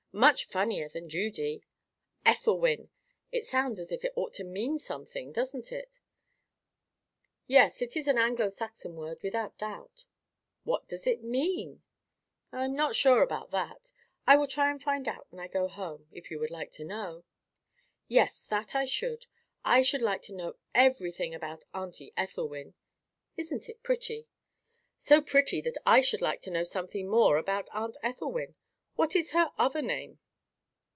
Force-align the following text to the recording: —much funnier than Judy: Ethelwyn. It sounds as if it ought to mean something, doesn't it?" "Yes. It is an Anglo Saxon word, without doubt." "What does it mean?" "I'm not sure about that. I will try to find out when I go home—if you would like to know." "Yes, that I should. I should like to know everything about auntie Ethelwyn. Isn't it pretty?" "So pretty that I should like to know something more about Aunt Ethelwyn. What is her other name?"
—much 0.13 0.43
funnier 0.45 0.89
than 0.89 1.07
Judy: 1.07 1.63
Ethelwyn. 2.25 2.89
It 3.31 3.45
sounds 3.45 3.79
as 3.79 3.93
if 3.93 4.03
it 4.03 4.11
ought 4.17 4.33
to 4.33 4.43
mean 4.43 4.77
something, 4.77 5.31
doesn't 5.31 5.71
it?" 5.71 5.99
"Yes. 7.47 7.81
It 7.81 7.95
is 7.95 8.09
an 8.09 8.17
Anglo 8.17 8.49
Saxon 8.49 8.97
word, 8.97 9.23
without 9.23 9.57
doubt." 9.57 10.05
"What 10.65 10.85
does 10.85 11.07
it 11.07 11.23
mean?" 11.23 11.81
"I'm 12.51 12.75
not 12.75 12.93
sure 12.93 13.21
about 13.23 13.51
that. 13.51 13.93
I 14.27 14.35
will 14.35 14.47
try 14.47 14.69
to 14.73 14.79
find 14.79 15.07
out 15.07 15.27
when 15.29 15.39
I 15.39 15.47
go 15.47 15.69
home—if 15.69 16.29
you 16.29 16.39
would 16.39 16.51
like 16.51 16.71
to 16.71 16.83
know." 16.83 17.23
"Yes, 18.09 18.43
that 18.43 18.75
I 18.75 18.83
should. 18.83 19.27
I 19.63 19.81
should 19.81 20.01
like 20.01 20.23
to 20.23 20.33
know 20.35 20.57
everything 20.75 21.33
about 21.33 21.63
auntie 21.73 22.11
Ethelwyn. 22.17 22.73
Isn't 23.37 23.69
it 23.69 23.81
pretty?" 23.81 24.27
"So 24.97 25.21
pretty 25.21 25.61
that 25.61 25.77
I 25.85 26.01
should 26.01 26.21
like 26.21 26.41
to 26.41 26.51
know 26.51 26.65
something 26.65 27.07
more 27.07 27.37
about 27.37 27.69
Aunt 27.71 27.95
Ethelwyn. 28.03 28.55
What 28.97 29.15
is 29.15 29.31
her 29.31 29.51
other 29.57 29.81
name?" 29.81 30.19